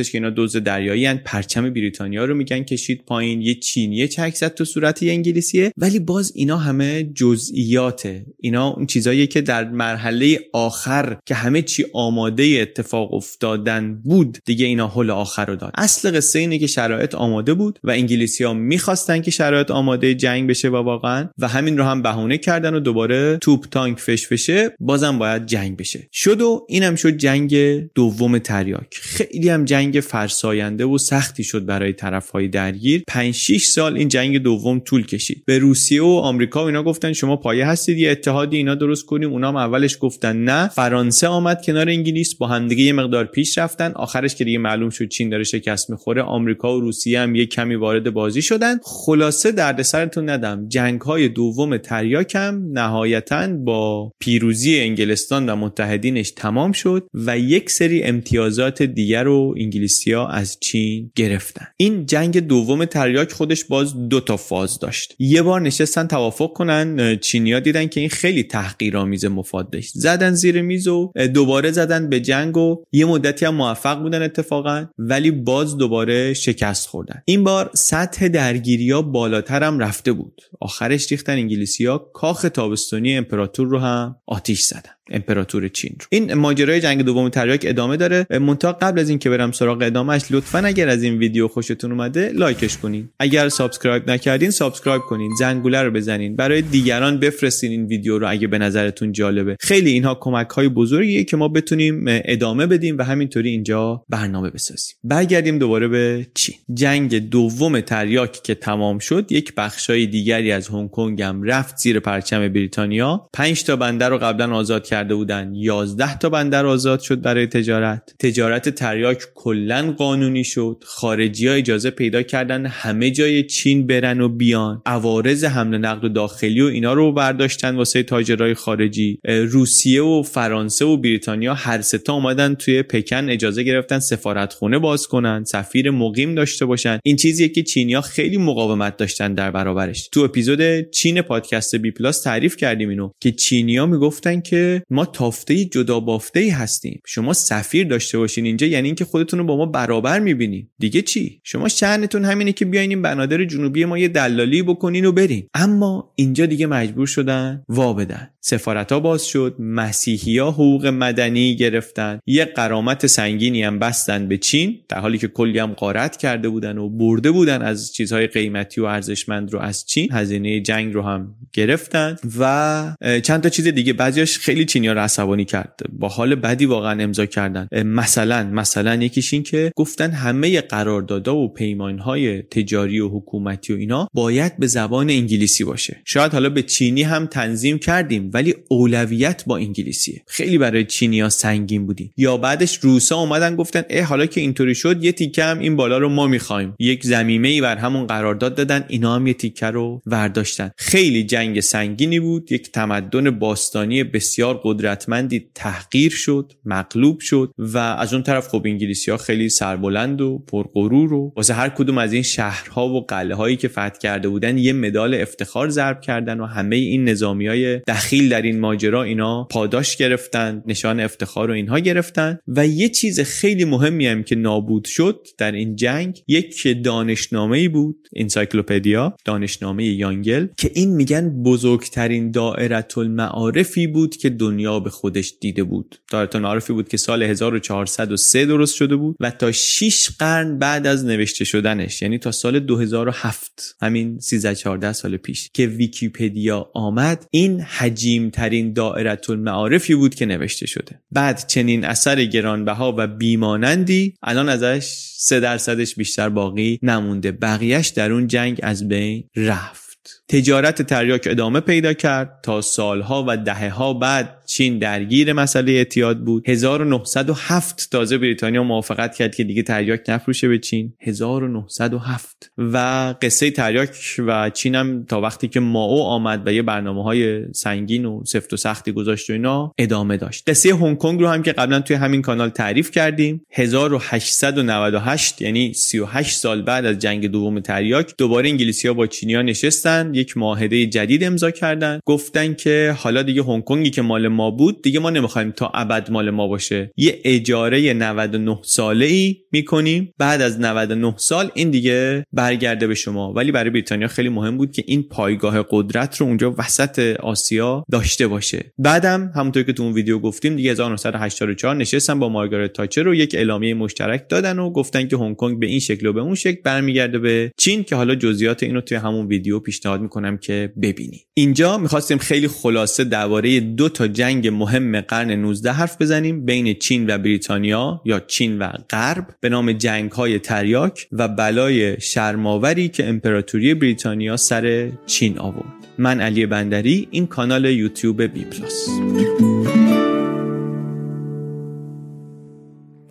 گفتش 0.03 0.11
که 0.11 0.17
اینا 0.17 0.29
دوز 0.29 0.57
دریایی 0.57 1.05
هن. 1.05 1.21
پرچم 1.25 1.69
بریتانیا 1.69 2.25
رو 2.25 2.35
میگن 2.35 2.63
کشید 2.63 3.03
پایین 3.05 3.41
یه 3.41 3.55
چینی 3.55 4.07
چک 4.07 4.35
زد 4.35 4.53
تو 4.53 4.65
صورت 4.65 5.03
یه 5.03 5.11
انگلیسیه. 5.11 5.71
ولی 5.77 5.99
باز 5.99 6.31
اینا 6.35 6.57
همه 6.57 7.03
جزئیاته. 7.03 8.25
اینا 8.39 8.69
اون 8.69 8.85
چیزاییه 8.85 9.27
که 9.27 9.41
در 9.41 9.69
مرحله 9.69 10.39
آخر 10.53 11.17
که 11.25 11.35
همه 11.35 11.61
چی 11.61 11.85
آماده 11.93 12.43
اتفاق 12.61 13.13
افتادن 13.13 14.01
بود 14.03 14.37
دیگه 14.45 14.65
اینا 14.65 14.87
حل 14.87 15.09
آخر 15.09 15.45
رو 15.45 15.55
داد. 15.55 15.71
اصل 15.77 16.17
قصه 16.17 16.39
اینه 16.39 16.59
که 16.59 16.67
شرایط 16.67 17.15
آماده 17.15 17.53
بود 17.53 17.79
و 17.83 17.91
انگلیسی 17.91 18.43
ها 18.43 18.53
می‌خواستن 18.53 19.21
که 19.21 19.31
شرایط 19.31 19.71
آماده 19.71 20.15
جنگ 20.15 20.49
بشه 20.49 20.69
و 20.69 20.75
واقعا 20.75 21.29
و 21.39 21.47
همین 21.47 21.77
رو 21.77 21.83
هم 21.83 22.01
بهونه 22.01 22.37
کردن 22.37 22.73
و 22.73 22.79
دوباره 22.79 23.37
توپ 23.41 23.65
تانک 23.71 23.99
فش 23.99 24.27
بشه 24.27 24.75
بازم 24.79 25.19
باید 25.19 25.45
جنگ 25.45 25.77
بشه. 25.77 26.07
شد 26.11 26.41
و 26.41 26.65
اینم 26.69 26.95
شد 26.95 27.17
جنگ 27.17 27.55
دوم 27.95 28.37
تریاک. 28.37 28.87
خیلی 29.01 29.49
هم 29.49 29.65
جنگ 29.65 29.92
فرساینده 29.99 30.85
و 30.85 30.97
سختی 30.97 31.43
شد 31.43 31.65
برای 31.65 31.93
طرفهای 31.93 32.47
درگیر. 32.47 33.03
5 33.07 33.33
6 33.33 33.65
سال 33.65 33.97
این 33.97 34.07
جنگ 34.07 34.37
دوم 34.37 34.79
طول 34.79 35.05
کشید. 35.05 35.43
به 35.45 35.59
روسیه 35.59 36.01
و 36.01 36.05
آمریکا 36.23 36.63
و 36.63 36.65
اینا 36.65 36.83
گفتن 36.83 37.13
شما 37.13 37.35
پایه 37.35 37.65
هستید 37.65 37.97
یه 37.97 38.11
اتحادی 38.11 38.57
اینا 38.57 38.75
درست 38.75 39.05
کنیم. 39.05 39.31
اونا 39.31 39.47
هم 39.47 39.55
اولش 39.55 39.97
گفتن 39.99 40.43
نه. 40.43 40.67
فرانسه 40.67 41.27
آمد 41.27 41.65
کنار 41.65 41.89
انگلیس 41.89 42.35
با 42.35 42.47
همدیگه 42.47 42.83
یه 42.83 42.93
مقدار 42.93 43.25
پیش 43.25 43.57
رفتن. 43.57 43.91
آخرش 43.91 44.35
که 44.35 44.43
دیگه 44.43 44.57
معلوم 44.57 44.89
شد 44.89 45.07
چین 45.07 45.29
داره 45.29 45.43
شکست 45.43 45.89
می‌خوره 45.89 46.21
آمریکا 46.21 46.77
و 46.77 46.81
روسیه 46.81 47.19
هم 47.19 47.35
یه 47.35 47.45
کمی 47.45 47.75
وارد 47.75 48.13
بازی 48.13 48.41
شدن. 48.41 48.79
خلاصه 48.83 49.51
دردسرتون 49.51 50.29
ندم. 50.29 50.67
جنگ 50.69 51.01
های 51.01 51.29
دوم 51.29 51.77
تریاک 51.77 52.35
هم 52.35 52.69
نهایتا 52.71 53.47
با 53.47 54.11
پیروزی 54.19 54.79
انگلستان 54.79 55.49
و 55.49 55.55
متحدینش 55.55 56.31
تمام 56.31 56.71
شد 56.71 57.07
و 57.13 57.39
یک 57.39 57.69
سری 57.69 58.03
امتیازات 58.03 58.83
دیگر 58.83 59.23
رو 59.23 59.55
انگلیسیا 59.73 60.27
از 60.27 60.57
چین 60.59 61.11
گرفتن. 61.15 61.67
این 61.77 62.05
جنگ 62.05 62.39
دوم 62.39 62.85
تریاک 62.85 63.31
خودش 63.31 63.65
باز 63.65 64.09
دو 64.09 64.19
تا 64.19 64.37
فاز 64.37 64.79
داشت. 64.79 65.15
یه 65.19 65.41
بار 65.41 65.61
نشستن 65.61 66.07
توافق 66.07 66.53
کنن 66.53 67.17
چینیا 67.17 67.59
دیدن 67.59 67.87
که 67.87 67.99
این 67.99 68.09
خیلی 68.09 68.43
تحقیرآمیز 68.43 69.25
مفاد 69.25 69.69
داشت. 69.69 69.91
زدن 69.95 70.33
زیر 70.33 70.61
میز 70.61 70.87
و 70.87 71.11
دوباره 71.33 71.71
زدن 71.71 72.09
به 72.09 72.19
جنگ 72.19 72.57
و 72.57 72.83
یه 72.91 73.05
مدتی 73.05 73.45
هم 73.45 73.55
موفق 73.55 74.01
بودن 74.01 74.21
اتفاقا 74.21 74.85
ولی 74.97 75.31
باز 75.31 75.77
دوباره 75.77 76.33
شکست 76.33 76.87
خوردن. 76.87 77.21
این 77.25 77.43
بار 77.43 77.71
سطح 77.73 78.27
درگیری 78.27 78.91
ها 78.91 79.01
بالاتر 79.01 79.63
هم 79.63 79.79
رفته 79.79 80.13
بود. 80.13 80.41
آخرش 80.61 81.11
ریختن 81.11 81.33
انگلیسی 81.33 81.85
ها 81.85 81.97
کاخ 81.97 82.41
تابستانی 82.53 83.17
امپراتور 83.17 83.67
رو 83.67 83.79
هم 83.79 84.15
آتیش 84.25 84.61
زدن. 84.61 84.91
امپراتور 85.11 85.67
چین 85.67 85.95
رو. 85.99 86.05
این 86.09 86.33
ماجرای 86.33 86.81
جنگ 86.81 87.01
دوم 87.01 87.29
تریاک 87.29 87.65
ادامه 87.67 87.97
داره. 87.97 88.27
منتها 88.29 88.71
قبل 88.71 88.99
از 88.99 89.09
اینکه 89.09 89.29
برم 89.29 89.51
سراغ 89.51 89.81
ادامهش 89.81 90.23
لطفا 90.31 90.59
اگر 90.59 90.89
از 90.89 91.03
این 91.03 91.17
ویدیو 91.17 91.47
خوشتون 91.47 91.91
اومده 91.91 92.31
like 92.35 92.63
ش 92.63 92.77
کنین. 92.77 93.09
اگر 93.19 93.49
subscribe 93.49 94.09
نکردین 94.09 94.51
subscribe 94.51 95.01
کنین. 95.01 95.31
زنگوله 95.39 95.81
رو 95.81 95.91
بزنین. 95.91 96.35
برای 96.35 96.61
دیگران 96.61 97.19
بفرستین 97.19 97.71
این 97.71 97.85
ویدیو 97.85 98.19
رو 98.19 98.29
اگه 98.29 98.47
به 98.47 98.57
نظرتون 98.57 99.11
جالبه. 99.11 99.57
خیلی 99.59 99.91
اینها 99.91 100.17
کمک 100.21 100.49
های 100.49 100.69
بزرگیه 100.69 101.23
که 101.23 101.37
ما 101.37 101.47
بتونیم 101.47 102.05
ادامه 102.07 102.67
بدیم 102.67 102.97
و 102.97 103.03
همینطوری 103.03 103.49
اینجا 103.49 104.03
برنامه 104.09 104.49
بسازیم. 104.49 104.95
برگردیم 105.03 105.59
دوباره 105.59 105.87
به 105.87 106.27
چین. 106.35 106.55
جنگ 106.73 107.29
دوم 107.29 107.79
تریاک 107.79 108.43
که 108.43 108.55
تمام 108.55 108.99
شد 108.99 109.31
یک 109.31 109.53
بخشای 109.57 110.05
دیگری 110.05 110.51
از 110.51 110.67
هنگ 110.67 110.91
کنگ 110.91 111.21
هم 111.21 111.43
رفت 111.43 111.77
زیر 111.77 111.99
پرچم 111.99 112.47
بریتانیا. 112.47 113.29
5 113.33 113.63
تا 113.63 113.75
بندر 113.75 114.09
رو 114.09 114.17
قبلا 114.17 114.55
آزاد 114.55 114.83
کرده 114.93 115.15
بودن. 115.15 115.51
11 115.55 116.17
تا 116.17 116.29
بندر 116.29 116.65
آزاد 116.65 116.99
شد 116.99 117.21
برای 117.21 117.47
تجارت. 117.47 118.15
تجارت 118.19 118.69
تریاک 118.69 119.23
کلا 119.35 119.91
قانونی 119.97 120.43
شد. 120.43 120.83
خارجی 120.85 121.47
ها 121.47 121.53
اجازه 121.53 121.89
پیدا 121.89 122.21
کردن 122.21 122.65
همه 122.65 123.11
جای 123.11 123.43
چین 123.43 123.87
برن 123.87 124.21
و 124.21 124.29
بیان. 124.29 124.81
عوارض 124.85 125.43
حمل 125.43 125.77
نقل 125.77 126.07
و 126.07 126.09
داخلی 126.09 126.61
و 126.61 126.65
اینا 126.65 126.93
رو 126.93 127.11
برداشتن 127.11 127.75
واسه 127.75 128.03
تاجرای 128.03 128.53
خارجی. 128.53 129.19
روسیه 129.23 130.01
و 130.01 130.23
فرانسه 130.23 130.85
و 130.85 130.97
بریتانیا 130.97 131.53
هر 131.53 131.81
ستا 131.81 132.13
اومدن 132.13 132.55
توی 132.55 132.83
پکن 132.83 133.29
اجازه 133.29 133.63
گرفتن 133.63 133.99
سفارتخونه 133.99 134.79
باز 134.79 135.07
کنن 135.07 135.43
سفیر 135.43 135.91
مقیم 135.91 136.35
داشته 136.35 136.65
باشن. 136.65 136.99
این 137.03 137.15
چیزیه 137.15 137.49
که 137.49 137.63
چینیا 137.63 138.01
خیلی 138.01 138.37
مقاومت 138.37 138.97
داشتن 138.97 139.33
در 139.33 139.51
برابرش. 139.51 140.09
تو 140.11 140.21
اپیزود 140.21 140.89
چین 140.91 141.21
پادکست 141.21 141.75
بی 141.75 141.91
پلاس 141.91 142.21
تعریف 142.21 142.55
کردیم 142.55 142.89
اینو 142.89 143.11
که 143.19 143.31
چینیا 143.31 143.85
می‌گفتن 143.85 144.41
که 144.41 144.82
ما 144.89 145.05
تافته 145.05 145.65
جدا 145.65 145.99
بافته 145.99 146.39
ای 146.39 146.49
هستیم. 146.49 147.01
شما 147.05 147.33
سفیر 147.33 147.87
داشته 147.87 148.17
باشین 148.17 148.45
اینجا 148.45 148.67
یعنی 148.67 148.87
اینکه 148.87 149.05
خودتون 149.05 149.39
رو 149.39 149.45
با 149.45 149.57
ما 149.57 149.65
برابر 149.65 150.19
می‌بینین. 150.19 150.69
دیگه 150.79 151.01
چی؟ 151.01 151.41
شما 151.43 151.67
شأنتون 151.67 152.25
همینه 152.25 152.51
که 152.51 152.65
بیاین 152.65 152.89
این 152.89 153.01
بنادر 153.01 153.45
جنوبی 153.45 153.85
ما 153.85 153.97
یه 153.97 154.07
دلالی 154.07 154.63
بکنین 154.63 155.05
و 155.05 155.11
برین. 155.11 155.47
اما 155.53 156.13
اینجا 156.15 156.45
دیگه 156.45 156.67
مجبور 156.67 157.07
شدن 157.07 157.63
وا 157.69 157.93
بدن. 157.93 158.29
سفارت 158.41 158.91
ها 158.91 158.99
باز 158.99 159.25
شد 159.25 159.55
مسیحی 159.59 160.37
ها 160.37 160.51
حقوق 160.51 160.85
مدنی 160.85 161.55
گرفتن. 161.55 162.19
یه 162.25 162.45
قرامت 162.45 163.07
سنگینی 163.07 163.63
هم 163.63 163.79
بستن 163.79 164.27
به 164.27 164.37
چین 164.37 164.79
در 164.89 164.99
حالی 164.99 165.17
که 165.17 165.27
کلی 165.27 165.59
هم 165.59 165.73
قارت 165.73 166.17
کرده 166.17 166.49
بودن 166.49 166.77
و 166.77 166.89
برده 166.89 167.31
بودن 167.31 167.61
از 167.61 167.93
چیزهای 167.93 168.27
قیمتی 168.27 168.81
و 168.81 168.85
ارزشمند 168.85 169.53
رو 169.53 169.59
از 169.59 169.85
چین. 169.85 170.11
هزینه 170.11 170.61
جنگ 170.61 170.93
رو 170.93 171.01
هم 171.01 171.35
گرفتن 171.53 172.15
و 172.39 172.95
چند 173.23 173.41
تا 173.41 173.49
چیز 173.49 173.67
دیگه. 173.67 173.93
بعضیاش 173.93 174.37
خیلی 174.37 174.65
چینیا 174.83 174.93
رو 174.93 174.99
عصبانی 174.99 175.45
کرد. 175.45 175.79
با 175.91 176.07
حال 176.07 176.35
بدی 176.35 176.65
واقعا 176.65 177.03
امضا 177.03 177.25
کردن. 177.25 177.67
مثلا 177.85 178.43
مثلا 178.43 178.95
یکیش 178.95 179.33
این 179.33 179.43
که 179.43 179.71
گفتن 179.75 180.11
همه 180.11 180.61
قراردادها 180.61 181.35
و 181.35 181.53
پیمانهای 181.53 182.41
تجاری 182.41 182.99
و 182.99 183.09
حکومتی 183.09 183.73
و 183.73 183.77
اینا 183.77 184.07
باید 184.13 184.57
به 184.57 184.67
زبان 184.67 185.09
انگلیسی 185.09 185.63
باشه. 185.63 186.01
شاید 186.05 186.31
حالا 186.31 186.49
به 186.49 186.63
چینی 186.63 187.03
هم 187.03 187.25
تنظیم 187.25 187.79
کردیم 187.79 188.31
ولی 188.33 188.55
اولویت 188.69 189.43
با 189.47 189.57
انگلیسیه. 189.57 190.21
خیلی 190.27 190.57
برای 190.57 190.85
چینیا 190.85 191.29
سنگین 191.29 191.85
بودیم. 191.85 192.13
یا 192.17 192.37
بعدش 192.37 192.77
روسا 192.77 193.17
اومدن 193.17 193.55
گفتن 193.55 193.83
اه 193.89 194.03
حالا 194.03 194.25
که 194.25 194.41
اینطوری 194.41 194.75
شد 194.75 195.03
یه 195.03 195.11
تیکه 195.11 195.43
هم 195.43 195.59
این 195.59 195.75
بالا 195.75 195.97
رو 195.97 196.09
ما 196.09 196.27
می‌خوایم. 196.27 196.75
یک 196.79 197.05
زمینه 197.05 197.47
ای 197.47 197.61
بر 197.61 197.77
همون 197.77 198.07
قرارداد 198.07 198.55
دادن 198.55 198.85
اینا 198.87 199.15
هم 199.15 199.27
یه 199.27 199.33
تیکه 199.33 199.65
رو 199.65 200.01
ورداشتن. 200.05 200.71
خیلی 200.77 201.23
جنگ 201.23 201.59
سنگینی 201.59 202.19
بود 202.19 202.51
یک 202.51 202.71
تمدن 202.71 203.29
باستانی 203.31 204.03
بسیار 204.03 204.61
قدرتمندی 204.63 205.45
تحقیر 205.55 206.11
شد 206.11 206.53
مغلوب 206.65 207.19
شد 207.19 207.53
و 207.57 207.77
از 207.77 208.13
اون 208.13 208.23
طرف 208.23 208.47
خب 208.47 208.61
انگلیسی 208.65 209.11
ها 209.11 209.17
خیلی 209.17 209.49
سربلند 209.49 210.21
و 210.21 210.43
پرغرور 210.47 211.13
و 211.13 211.33
واسه 211.35 211.53
هر 211.53 211.69
کدوم 211.69 211.97
از 211.97 212.13
این 212.13 212.23
شهرها 212.23 212.87
و 212.87 213.01
قلعه 213.01 213.35
هایی 213.35 213.55
که 213.55 213.67
فتح 213.67 213.97
کرده 214.01 214.29
بودن 214.29 214.57
یه 214.57 214.73
مدال 214.73 215.13
افتخار 215.13 215.69
ضرب 215.69 216.01
کردن 216.01 216.39
و 216.39 216.45
همه 216.45 216.75
این 216.75 217.09
نظامی 217.09 217.47
های 217.47 217.79
دخیل 217.79 218.29
در 218.29 218.41
این 218.41 218.59
ماجرا 218.59 219.03
اینا 219.03 219.43
پاداش 219.43 219.97
گرفتن 219.97 220.63
نشان 220.65 220.99
افتخار 220.99 221.49
و 221.49 221.53
اینها 221.53 221.79
گرفتن 221.79 222.39
و 222.47 222.67
یه 222.67 222.89
چیز 222.89 223.19
خیلی 223.19 223.65
مهمی 223.65 224.07
هم 224.07 224.23
که 224.23 224.35
نابود 224.35 224.85
شد 224.85 225.27
در 225.37 225.51
این 225.51 225.75
جنگ 225.75 226.23
یک 226.27 226.83
دانشنامه 226.83 227.57
ای 227.57 227.67
بود 227.67 228.07
encyclopedia 228.15 229.15
دانشنامه 229.25 229.85
یانگل 229.85 230.47
که 230.57 230.71
این 230.73 230.95
میگن 230.95 231.43
بزرگترین 231.43 232.31
دائره 232.31 232.85
المعارفی 232.97 233.87
بود 233.87 234.15
که 234.15 234.29
به 234.57 234.89
خودش 234.89 235.33
دیده 235.41 235.63
بود. 235.63 235.95
دائره 236.11 236.35
المعارفی 236.35 236.73
بود 236.73 236.87
که 236.87 236.97
سال 236.97 237.23
1403 237.23 238.45
درست 238.45 238.75
شده 238.75 238.95
بود 238.95 239.15
و 239.19 239.31
تا 239.31 239.51
6 239.51 240.09
قرن 240.19 240.59
بعد 240.59 240.87
از 240.87 241.05
نوشته 241.05 241.45
شدنش 241.45 242.01
یعنی 242.01 242.17
تا 242.17 242.31
سال 242.31 242.59
2007 242.59 243.75
همین 243.81 244.19
13 244.19 244.55
14 244.55 244.93
سال 244.93 245.17
پیش 245.17 245.49
که 245.53 245.67
ویکیپدیا 245.67 246.71
آمد 246.73 247.25
این 247.31 247.61
حجیم 247.61 248.29
ترین 248.29 248.73
دائره 248.73 249.19
المعارفی 249.29 249.95
بود 249.95 250.15
که 250.15 250.25
نوشته 250.25 250.67
شده. 250.67 251.01
بعد 251.11 251.47
چنین 251.47 251.85
اثر 251.85 252.25
گرانبها 252.25 252.95
و 252.97 253.07
بیمانندی 253.07 254.15
الان 254.23 254.49
ازش 254.49 255.13
سه 255.17 255.39
درصدش 255.39 255.95
بیشتر 255.95 256.29
باقی 256.29 256.79
نمونده. 256.81 257.31
بقیهش 257.31 257.87
در 257.87 258.11
اون 258.11 258.27
جنگ 258.27 258.59
از 258.63 258.87
بین 258.87 259.23
رفت. 259.35 260.22
تجارت 260.27 260.81
تریاک 260.81 261.27
ادامه 261.31 261.59
پیدا 261.59 261.93
کرد 261.93 262.39
تا 262.43 262.61
سالها 262.61 263.25
و 263.27 263.37
دهه 263.37 263.69
ها 263.69 263.93
بعد 263.93 264.43
چین 264.45 264.79
درگیر 264.79 265.33
مسئله 265.33 265.71
اعتیاد 265.71 266.19
بود. 266.19 266.49
1907 266.49 267.87
تازه 267.91 268.17
بریتانیا 268.17 268.63
موافقت 268.63 269.15
کرد 269.15 269.35
که 269.35 269.43
دیگه 269.43 269.63
تریاک 269.63 270.01
نفروشه 270.07 270.47
به 270.47 270.59
چین. 270.59 270.93
1907 271.01 272.51
و 272.57 272.77
قصه 273.21 273.51
تریاک 273.51 273.89
و 274.19 274.49
چین 274.49 274.75
هم 274.75 275.05
تا 275.05 275.21
وقتی 275.21 275.47
که 275.47 275.59
ماو 275.59 276.01
آمد 276.01 276.47
و 276.47 276.53
یه 276.53 276.61
برنامه 276.61 277.03
های 277.03 277.53
سنگین 277.53 278.05
و 278.05 278.23
سفت 278.25 278.53
و 278.53 278.57
سختی 278.57 278.91
گذاشت 278.91 279.29
و 279.29 279.33
اینا 279.33 279.73
ادامه 279.77 280.17
داشت. 280.17 280.49
قصه 280.49 280.75
هنگ 280.75 280.97
کنگ 280.97 281.19
رو 281.19 281.27
هم 281.27 281.43
که 281.43 281.51
قبلا 281.51 281.79
توی 281.79 281.95
همین 281.95 282.21
کانال 282.21 282.49
تعریف 282.49 282.91
کردیم. 282.91 283.41
1898 283.51 285.41
یعنی 285.41 285.73
38 285.73 286.37
سال 286.37 286.61
بعد 286.61 286.85
از 286.85 286.99
جنگ 286.99 287.27
دوم 287.27 287.59
تریاک 287.59 288.13
دوباره 288.17 288.49
انگلیسی 288.49 288.87
ها 288.87 288.93
با 288.93 289.07
چینیا 289.07 289.41
نشستن 289.41 290.12
یک 290.15 290.37
معاهده 290.37 290.85
جدید 290.85 291.23
امضا 291.23 291.51
کردن. 291.51 291.99
گفتن 292.05 292.53
که 292.53 292.95
حالا 292.97 293.21
دیگه 293.21 293.43
هنگ 293.43 293.63
کنگی 293.63 293.89
که 293.89 294.01
مال 294.01 294.27
ما 294.27 294.51
بود 294.51 294.81
دیگه 294.81 294.99
ما 294.99 295.09
نمی‌خوایم 295.09 295.51
تا 295.51 295.71
ابد 295.73 296.11
مال 296.11 296.29
ما 296.29 296.47
باشه. 296.47 296.91
یه 296.97 297.19
اجاره 297.23 297.93
99 297.93 298.59
ساله 298.63 299.05
ای 299.05 299.35
می‌کنیم. 299.51 300.13
بعد 300.17 300.41
از 300.41 300.59
99 300.59 301.13
سال 301.17 301.51
این 301.53 301.71
دیگه 301.71 302.25
برگرده 302.33 302.87
به 302.87 302.95
شما. 302.95 303.33
ولی 303.33 303.51
برای 303.51 303.69
بریتانیا 303.69 304.07
خیلی 304.07 304.29
مهم 304.29 304.57
بود 304.57 304.71
که 304.71 304.83
این 304.87 305.03
پایگاه 305.03 305.65
قدرت 305.69 306.17
رو 306.17 306.27
اونجا 306.27 306.55
وسط 306.57 307.15
آسیا 307.19 307.83
داشته 307.91 308.27
باشه. 308.27 308.71
بعدم 308.77 309.31
همونطور 309.35 309.63
که 309.63 309.73
تو 309.73 309.83
اون 309.83 309.93
ویدیو 309.93 310.19
گفتیم 310.19 310.55
دیگه 310.55 310.71
1984 310.71 311.75
نشستن 311.75 312.19
با 312.19 312.29
مارگارت 312.29 312.73
تاچر 312.73 313.03
رو 313.03 313.15
یک 313.15 313.35
اعلامیه 313.35 313.73
مشترک 313.73 314.29
دادن 314.29 314.59
و 314.59 314.69
گفتن 314.69 315.07
که 315.07 315.17
هنگ 315.17 315.35
کنگ 315.35 315.59
به 315.59 315.67
این 315.67 315.79
شکل 315.79 316.05
و 316.05 316.13
به 316.13 316.21
اون 316.21 316.35
شکل 316.35 316.61
برمیگرده 316.63 317.19
به 317.19 317.51
چین 317.57 317.83
که 317.83 317.95
حالا 317.95 318.15
جزئیات 318.15 318.63
اینو 318.63 318.81
توی 318.81 318.97
همون 318.97 319.27
ویدیو 319.27 319.59
پیشنهاد 319.59 320.01
می‌کنم 320.03 320.37
که 320.37 320.73
ببینی. 320.81 321.21
اینجا 321.33 321.77
می‌خواستیم 321.77 322.17
خیلی 322.17 322.47
خلاصه 322.47 323.03
درباره 323.03 323.59
دو 323.59 323.89
تا 323.89 324.07
جنگ 324.07 324.47
مهم 324.47 325.01
قرن 325.01 325.31
19 325.31 325.71
حرف 325.71 326.01
بزنیم 326.01 326.45
بین 326.45 326.73
چین 326.73 327.09
و 327.09 327.17
بریتانیا 327.17 328.01
یا 328.05 328.19
چین 328.19 328.59
و 328.59 328.71
غرب 328.89 329.27
به 329.39 329.49
نام 329.49 329.71
جنگ 329.71 330.11
های 330.11 330.39
تریاک 330.39 331.07
و 331.11 331.27
بلای 331.27 332.01
شرماوری 332.01 332.89
که 332.89 333.09
امپراتوری 333.09 333.73
بریتانیا 333.73 334.37
سر 334.37 334.91
چین 335.05 335.39
آورد. 335.39 335.73
من 335.97 336.21
علی 336.21 336.45
بندری 336.45 337.07
این 337.11 337.27
کانال 337.27 337.65
یوتیوب 337.65 338.21
بی 338.21 338.45
پلاس. 338.45 338.89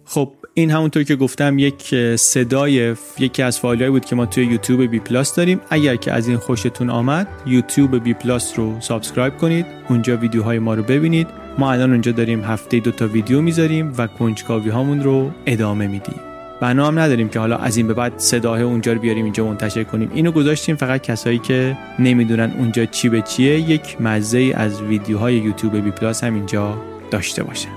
خب 0.04 0.32
این 0.54 0.70
همونطور 0.70 1.02
که 1.02 1.16
گفتم 1.16 1.58
یک 1.58 1.94
صدای 2.16 2.94
یکی 3.18 3.42
از 3.42 3.60
فایلایی 3.60 3.90
بود 3.90 4.04
که 4.04 4.16
ما 4.16 4.26
توی 4.26 4.44
یوتیوب 4.44 4.82
بی 4.82 4.98
پلاس 4.98 5.34
داریم. 5.34 5.60
اگر 5.70 5.96
که 5.96 6.12
از 6.12 6.28
این 6.28 6.36
خوشتون 6.36 6.90
آمد 6.90 7.28
یوتیوب 7.46 8.04
بی 8.04 8.14
پلاس 8.14 8.58
رو 8.58 8.80
subscribe 8.80 9.36
کنید 9.36 9.66
اونجا 9.88 10.16
ویدیوهای 10.16 10.58
ما 10.58 10.74
رو 10.74 10.82
ببینید. 10.82 11.26
ما 11.58 11.72
الان 11.72 11.90
اونجا 11.90 12.12
داریم 12.12 12.44
هفته 12.44 12.80
دو 12.80 12.90
تا 12.90 13.06
ویدیو 13.06 13.40
می‌ذاریم 13.40 13.94
و 13.98 14.06
کنجکاوی 14.06 14.70
هامون 14.70 15.02
رو 15.02 15.30
ادامه 15.46 15.86
میدیم. 15.86 16.20
بنا 16.60 16.86
هم 16.86 16.98
نداریم 16.98 17.28
که 17.28 17.38
حالا 17.38 17.56
از 17.56 17.76
این 17.76 17.86
به 17.86 17.94
بعد 17.94 18.18
صداه 18.18 18.60
اونجا 18.60 18.92
رو 18.92 19.00
بیاریم 19.00 19.24
اینجا 19.24 19.46
منتشر 19.46 19.84
کنیم. 19.84 20.10
اینو 20.14 20.32
گذاشتیم 20.32 20.76
فقط 20.76 21.02
کسایی 21.02 21.38
که 21.38 21.78
نمی‌دونن 21.98 22.52
اونجا 22.58 22.84
چی 22.84 23.08
به 23.08 23.22
چیه 23.22 23.60
یک 23.60 24.00
مزه 24.00 24.52
از 24.56 24.82
ویدیوهای 24.82 25.34
یوتیوب 25.34 25.76
بی 25.76 25.90
پلاس 25.90 26.24
هم 26.24 26.34
اینجا 26.34 26.78
داشته 27.10 27.42
باشن 27.42 27.70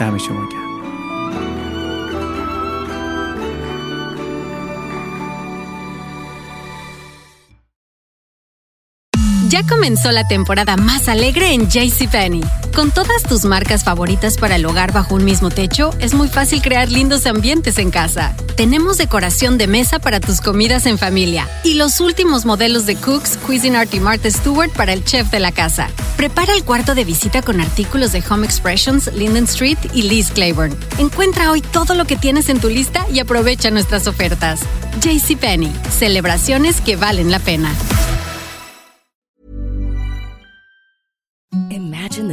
دم 0.00 0.16
گرم. 0.16 0.67
Ya 9.48 9.62
comenzó 9.62 10.12
la 10.12 10.28
temporada 10.28 10.76
más 10.76 11.08
alegre 11.08 11.54
en 11.54 11.70
JCPenney. 11.70 12.42
Con 12.74 12.90
todas 12.90 13.22
tus 13.22 13.46
marcas 13.46 13.82
favoritas 13.82 14.36
para 14.36 14.56
el 14.56 14.66
hogar 14.66 14.92
bajo 14.92 15.14
un 15.14 15.24
mismo 15.24 15.48
techo, 15.48 15.90
es 16.00 16.12
muy 16.12 16.28
fácil 16.28 16.60
crear 16.60 16.90
lindos 16.90 17.24
ambientes 17.24 17.78
en 17.78 17.90
casa. 17.90 18.36
Tenemos 18.56 18.98
decoración 18.98 19.56
de 19.56 19.66
mesa 19.66 20.00
para 20.00 20.20
tus 20.20 20.42
comidas 20.42 20.84
en 20.84 20.98
familia 20.98 21.48
y 21.64 21.74
los 21.74 21.98
últimos 22.00 22.44
modelos 22.44 22.84
de 22.84 22.96
Cooks, 22.96 23.38
Cuisinart 23.38 23.94
y 23.94 24.00
Martha 24.00 24.30
Stewart 24.30 24.70
para 24.72 24.92
el 24.92 25.02
chef 25.02 25.30
de 25.30 25.40
la 25.40 25.50
casa. 25.50 25.88
Prepara 26.18 26.52
el 26.52 26.62
cuarto 26.64 26.94
de 26.94 27.04
visita 27.04 27.40
con 27.40 27.62
artículos 27.62 28.12
de 28.12 28.22
Home 28.28 28.44
Expressions, 28.44 29.10
Linden 29.14 29.44
Street 29.44 29.78
y 29.94 30.02
Liz 30.02 30.30
Claiborne. 30.30 30.76
Encuentra 30.98 31.50
hoy 31.50 31.62
todo 31.62 31.94
lo 31.94 32.04
que 32.04 32.16
tienes 32.16 32.50
en 32.50 32.60
tu 32.60 32.68
lista 32.68 33.06
y 33.10 33.20
aprovecha 33.20 33.70
nuestras 33.70 34.08
ofertas. 34.08 34.60
JCPenney, 35.00 35.72
celebraciones 35.98 36.82
que 36.82 36.96
valen 36.96 37.30
la 37.30 37.38
pena. 37.38 37.72